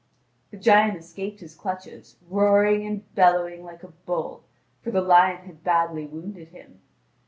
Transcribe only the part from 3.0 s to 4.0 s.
bellowing like a